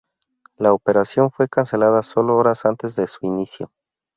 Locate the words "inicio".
3.27-3.71